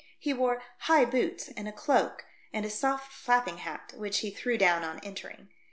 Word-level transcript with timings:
He 0.17 0.33
wore 0.33 0.63
high 0.79 1.05
boots 1.05 1.49
and 1.49 1.67
a 1.67 1.71
cloak 1.71 2.25
and 2.51 2.65
a 2.65 2.71
soft 2.71 3.13
flapping 3.13 3.57
hat, 3.57 3.93
which 3.95 4.21
he 4.21 4.31
threw 4.31 4.57
down 4.57 4.83
on 4.83 4.99
entering. 5.03 5.49